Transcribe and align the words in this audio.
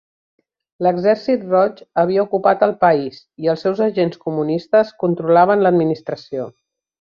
L'Exèrcit 0.85 1.43
Roig 1.51 1.83
havia 2.03 2.23
ocupat 2.23 2.65
el 2.69 2.73
país, 2.85 3.19
i 3.45 3.51
els 3.55 3.67
seus 3.67 3.83
agents 3.89 4.19
comunistes 4.25 4.95
controlaven 5.05 5.65
l'administració. 5.67 6.49